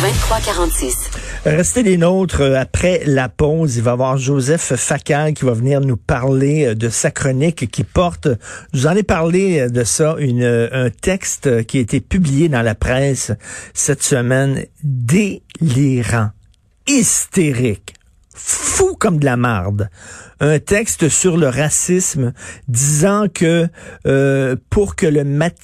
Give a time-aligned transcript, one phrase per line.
[0.00, 1.10] 2346.
[1.44, 3.76] Restez les nôtres euh, après la pause.
[3.76, 7.70] Il va y avoir Joseph Facal qui va venir nous parler euh, de sa chronique
[7.70, 8.28] qui porte,
[8.72, 12.48] je vous en ai parlé euh, de ça, une, un texte qui a été publié
[12.48, 13.32] dans la presse
[13.74, 16.30] cette semaine, délirant,
[16.86, 17.94] hystérique,
[18.34, 19.88] fou comme de la marde
[20.40, 22.32] un texte sur le racisme
[22.68, 23.68] disant que
[24.06, 25.22] euh, pour que le,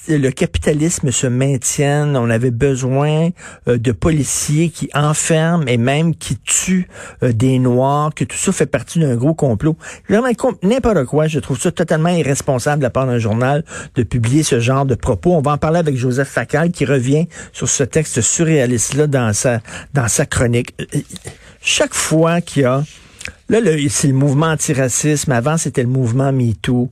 [0.08, 3.30] le capitalisme se maintienne, on avait besoin
[3.68, 6.88] euh, de policiers qui enferment et même qui tuent
[7.22, 9.76] euh, des Noirs, que tout ça fait partie d'un gros complot.
[10.08, 11.28] N'importe quoi.
[11.28, 14.94] Je trouve ça totalement irresponsable de la part d'un journal de publier ce genre de
[14.94, 15.34] propos.
[15.34, 19.60] On va en parler avec Joseph Facal qui revient sur ce texte surréaliste-là dans sa,
[19.92, 20.74] dans sa chronique.
[21.60, 22.82] Chaque fois qu'il y a
[23.48, 25.32] Là, c'est le mouvement antiracisme.
[25.32, 26.90] Avant, c'était le mouvement MeToo.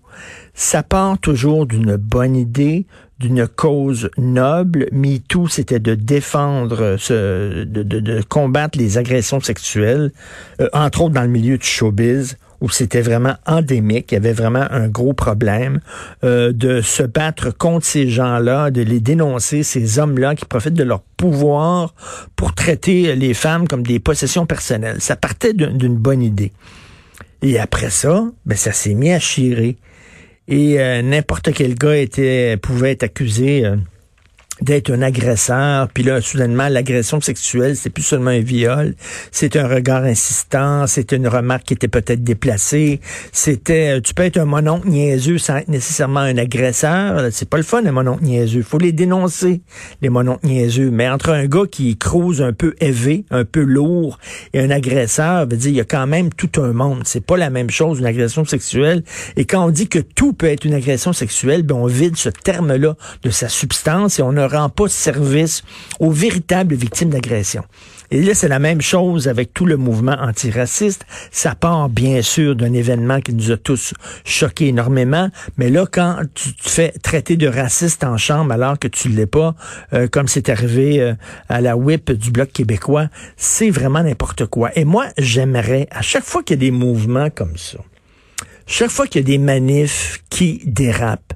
[0.54, 2.86] Ça part toujours d'une bonne idée,
[3.18, 4.88] d'une cause noble.
[4.92, 10.12] MeToo, c'était de défendre, ce, de, de, combattre les agressions sexuelles,
[10.60, 14.32] euh, entre autres dans le milieu du showbiz où c'était vraiment endémique, il y avait
[14.32, 15.80] vraiment un gros problème,
[16.22, 20.84] euh, de se battre contre ces gens-là, de les dénoncer, ces hommes-là qui profitent de
[20.84, 21.94] leur pouvoir
[22.36, 25.00] pour traiter les femmes comme des possessions personnelles.
[25.00, 26.52] Ça partait d'une bonne idée.
[27.42, 29.76] Et après ça, ben ça s'est mis à chirer.
[30.46, 33.66] Et euh, n'importe quel gars était pouvait être accusé.
[33.66, 33.76] Euh,
[34.62, 38.94] d'être un agresseur, puis là, soudainement, l'agression sexuelle, c'est plus seulement un viol,
[39.30, 43.00] c'est un regard insistant, c'est une remarque qui était peut-être déplacée,
[43.32, 47.56] c'était, euh, tu peux être un mononcle niaiseux sans être nécessairement un agresseur, c'est pas
[47.56, 49.62] le fun, un mononcle niaiseux, faut les dénoncer,
[50.00, 54.18] les mononcles niaiseux, mais entre un gars qui crouse un peu élevé, un peu lourd,
[54.52, 57.36] et un agresseur, veut dire, il y a quand même tout un monde, c'est pas
[57.36, 59.02] la même chose, une agression sexuelle,
[59.36, 62.28] et quand on dit que tout peut être une agression sexuelle, ben on vide ce
[62.28, 65.62] terme-là de sa substance et on ne rend pas service
[66.00, 67.62] aux véritables victimes d'agression.
[68.12, 71.06] Et là, c'est la même chose avec tout le mouvement antiraciste.
[71.30, 73.94] Ça part bien sûr d'un événement qui nous a tous
[74.26, 78.86] choqués énormément, mais là, quand tu te fais traiter de raciste en chambre alors que
[78.86, 79.54] tu ne l'es pas,
[79.94, 81.14] euh, comme c'est arrivé euh,
[81.48, 83.08] à la whip du Bloc québécois,
[83.38, 84.70] c'est vraiment n'importe quoi.
[84.76, 87.78] Et moi, j'aimerais, à chaque fois qu'il y a des mouvements comme ça,
[88.66, 91.32] chaque fois qu'il y a des manifs qui dérapent,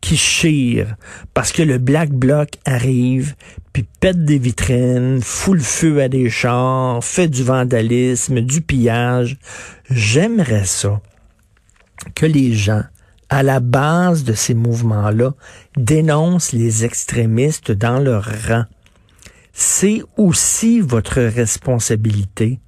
[0.00, 0.96] qui chire
[1.34, 3.34] parce que le Black Bloc arrive,
[3.72, 9.38] puis pète des vitrines, fout le feu à des chars, fait du vandalisme, du pillage.
[9.90, 11.00] J'aimerais ça
[12.14, 12.84] que les gens,
[13.28, 15.34] à la base de ces mouvements-là,
[15.76, 18.64] dénoncent les extrémistes dans leur rang.
[19.52, 22.60] C'est aussi votre responsabilité.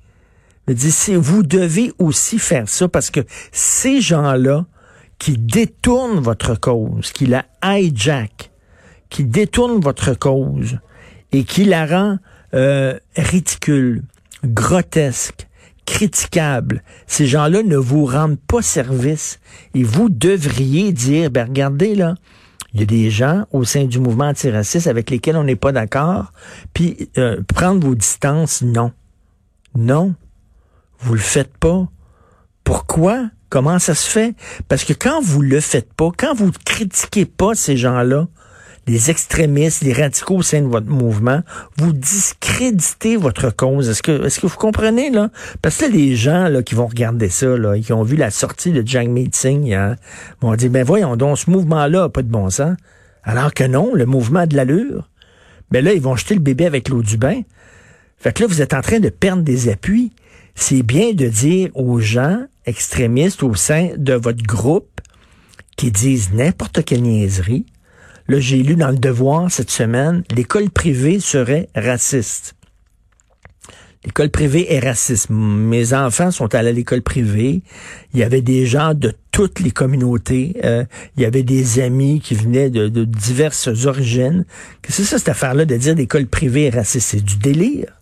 [1.14, 3.20] Vous devez aussi faire ça parce que
[3.50, 4.66] ces gens-là,
[5.20, 8.50] qui détourne votre cause, qui la hijack,
[9.10, 10.78] qui détourne votre cause
[11.30, 12.18] et qui la rend
[12.54, 14.02] euh, ridicule,
[14.44, 15.46] grotesque,
[15.84, 16.82] critiquable.
[17.06, 19.40] Ces gens-là ne vous rendent pas service
[19.74, 22.14] et vous devriez dire, ben regardez là,
[22.72, 25.72] il y a des gens au sein du mouvement antiraciste avec lesquels on n'est pas
[25.72, 26.32] d'accord,
[26.72, 28.92] puis euh, prendre vos distances, non.
[29.74, 30.14] Non.
[31.00, 31.88] Vous le faites pas.
[32.64, 33.30] Pourquoi?
[33.50, 34.34] Comment ça se fait?
[34.68, 38.28] Parce que quand vous le faites pas, quand vous critiquez pas ces gens-là,
[38.86, 41.42] les extrémistes, les radicaux au sein de votre mouvement,
[41.76, 43.88] vous discréditez votre cause.
[43.88, 45.30] Est-ce que, est-ce que vous comprenez, là?
[45.62, 48.72] Parce que les gens, là, qui vont regarder ça, là, qui ont vu la sortie
[48.72, 49.96] de Jagmeet Singh, hein,
[50.40, 52.76] vont dire, ben voyons donc, ce mouvement-là n'a pas de bon sens.
[53.22, 55.08] Alors que non, le mouvement a de l'allure.
[55.70, 57.42] Ben là, ils vont jeter le bébé avec l'eau du bain.
[58.18, 60.12] Fait que là, vous êtes en train de perdre des appuis.
[60.60, 65.00] C'est bien de dire aux gens, extrémistes au sein de votre groupe
[65.76, 67.64] qui disent n'importe quelle niaiserie.
[68.28, 72.54] Là, j'ai lu dans le Devoir cette semaine, l'école privée serait raciste.
[74.04, 75.28] L'école privée est raciste.
[75.30, 77.62] Mes enfants sont allés à l'école privée.
[78.12, 80.56] Il y avait des gens de toutes les communautés.
[80.62, 80.84] Euh,
[81.16, 84.44] il y avait des amis qui venaient de, diverses origines.
[84.82, 87.08] Qu'est-ce que c'est ça, cette affaire-là, de dire l'école privée est raciste?
[87.08, 87.96] C'est du délire.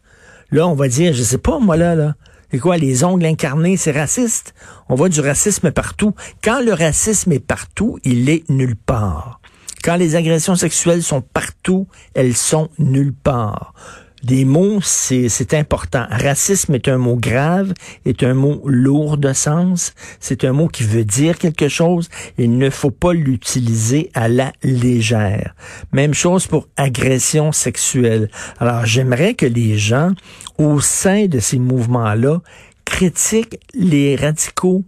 [0.50, 2.14] Là, on va dire, je sais pas, moi, là, là,
[2.50, 4.54] c'est quoi, les ongles incarnés, c'est raciste?
[4.88, 6.14] On voit du racisme partout.
[6.42, 9.40] Quand le racisme est partout, il est nulle part.
[9.84, 13.74] Quand les agressions sexuelles sont partout, elles sont nulle part.
[14.22, 16.06] Des mots, c'est important.
[16.10, 17.72] Racisme est un mot grave,
[18.04, 19.94] est un mot lourd de sens.
[20.18, 22.08] C'est un mot qui veut dire quelque chose.
[22.36, 25.54] Il ne faut pas l'utiliser à la légère.
[25.92, 28.28] Même chose pour agression sexuelle.
[28.58, 30.12] Alors, j'aimerais que les gens,
[30.58, 32.40] au sein de ces mouvements-là,
[32.84, 34.84] critiquent les radicaux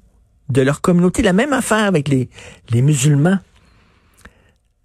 [0.49, 1.23] de leur communauté.
[1.23, 2.29] La même affaire avec les,
[2.71, 3.39] les musulmans.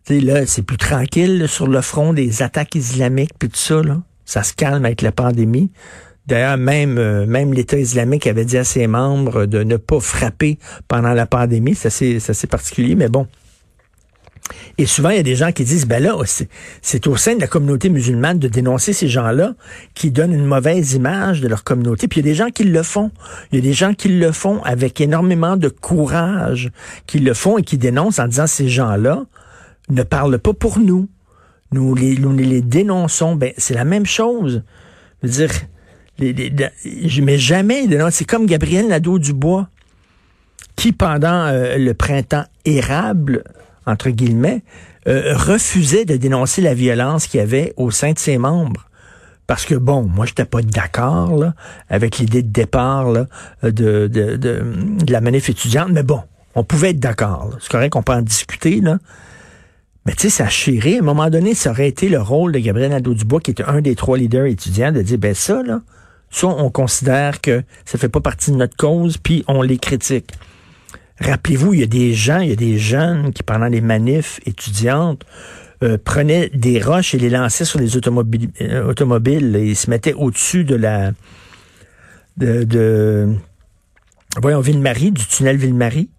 [0.04, 3.82] sais, là, c'est plus tranquille sur le front des attaques islamiques puis tout ça.
[3.82, 4.02] Là.
[4.26, 5.72] Ça se calme avec la pandémie.
[6.28, 10.58] D'ailleurs, même, euh, même l'État islamique avait dit à ses membres de ne pas frapper
[10.88, 11.76] pendant la pandémie.
[11.76, 13.28] C'est assez, particulier, mais bon.
[14.78, 16.16] Et souvent, il y a des gens qui disent, ben là,
[16.82, 19.54] c'est au sein de la communauté musulmane de dénoncer ces gens-là
[19.94, 22.08] qui donnent une mauvaise image de leur communauté.
[22.08, 23.12] Puis il y a des gens qui le font.
[23.52, 26.72] Il y a des gens qui le font avec énormément de courage,
[27.08, 29.26] qui le font et qui dénoncent en disant, ces gens-là
[29.90, 31.08] ne parlent pas pour nous
[31.72, 34.64] nous les, nous les dénonçons, ben, c'est la même chose.
[35.22, 35.52] Je veux dire,
[36.18, 36.54] les,
[37.08, 39.68] je mets jamais, c'est comme Gabriel Nadeau-Dubois,
[40.76, 43.44] qui pendant euh, le printemps érable,
[43.86, 44.64] entre guillemets,
[45.08, 48.90] euh, refusait de dénoncer la violence qu'il y avait au sein de ses membres.
[49.48, 51.44] Parce que bon, moi j'étais pas d'accord
[51.90, 53.14] avec l'idée de départ
[53.62, 54.64] de, de,
[55.08, 56.22] la manif étudiante, mais bon,
[56.56, 57.52] on pouvait être d'accord.
[57.62, 58.98] C'est correct qu'on peut en discuter, là.
[60.06, 60.98] Mais tu sais, ça chéré.
[60.98, 63.82] À un moment donné, ça aurait été le rôle de Gabriel Nadeau-Dubois, qui était un
[63.82, 65.82] des trois leaders étudiants, de dire, ben ça, là,
[66.30, 70.32] ça, on considère que ça fait pas partie de notre cause, puis on les critique.
[71.20, 74.40] Rappelez-vous, il y a des gens, il y a des jeunes qui, pendant les manifs
[74.46, 75.26] étudiantes,
[75.84, 79.90] euh, prenaient des roches et les lançaient sur les automobiles, euh, automobiles et ils se
[79.90, 81.12] mettaient au-dessus de la...
[82.38, 83.30] de, de
[84.42, 86.10] voyons, Ville-Marie, du tunnel Ville-Marie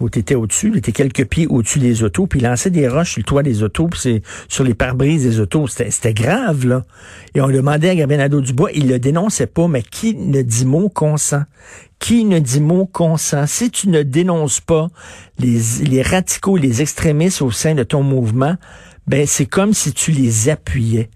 [0.00, 2.88] où tu étais au-dessus, tu étais quelques pieds au-dessus des autos, puis il lançait des
[2.88, 5.66] roches sur le toit des autos, puis sur les pare-brises des autos.
[5.66, 6.84] C'était grave, là.
[7.34, 10.88] Et on demandait à Gabriel Nadeau-Dubois, il le dénonçait pas, mais qui ne dit mot
[10.88, 11.42] consent?
[11.98, 13.46] Qui ne dit mot consent?
[13.46, 14.88] Si tu ne dénonces pas
[15.38, 18.56] les, les radicaux, les extrémistes au sein de ton mouvement,
[19.06, 21.10] ben c'est comme si tu les appuyais.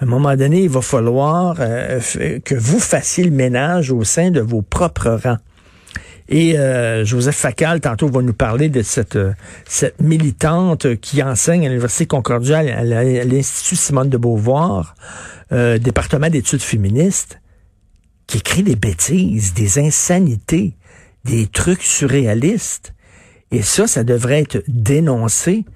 [0.00, 2.00] À un moment donné, il va falloir euh,
[2.44, 5.38] que vous fassiez le ménage au sein de vos propres rangs.
[6.32, 9.34] Et euh, Joseph Facal, tantôt, va nous parler de cette, euh,
[9.66, 14.94] cette militante qui enseigne à l'Université Concordia, à l'Institut Simone de Beauvoir,
[15.52, 17.38] euh, département d'études féministes,
[18.26, 20.74] qui écrit des bêtises, des insanités,
[21.26, 22.94] des trucs surréalistes.
[23.50, 25.66] Et ça, ça devrait être dénoncé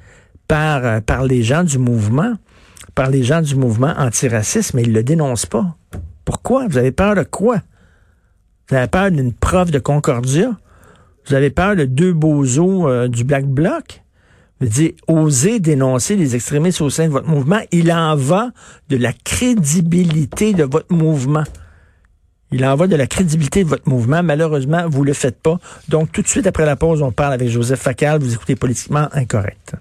[0.49, 2.33] par, par les gens du mouvement,
[2.95, 5.77] par les gens du mouvement antiraciste, mais ils le dénoncent pas.
[6.25, 6.67] Pourquoi?
[6.67, 7.61] Vous avez peur de quoi?
[8.69, 10.57] Vous avez peur d'une prof de Concordia?
[11.27, 14.03] Vous avez peur de deux bozos euh, du Black Bloc?
[14.61, 17.61] Vous dites, osez dénoncer les extrémistes au sein de votre mouvement.
[17.73, 18.51] Il en va
[18.89, 21.45] de la crédibilité de votre mouvement.
[22.53, 24.23] Il en va de la crédibilité de votre mouvement.
[24.23, 25.59] Malheureusement, vous le faites pas.
[25.89, 28.21] Donc, tout de suite après la pause, on parle avec Joseph Facal.
[28.21, 29.75] Vous écoutez Politiquement Incorrect.